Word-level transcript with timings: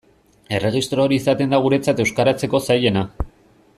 Erregistro 0.59 1.03
hori 1.03 1.19
izaten 1.21 1.53
da 1.55 1.59
guretzat 1.67 2.01
euskaratzeko 2.05 2.63
zailena. 2.69 3.05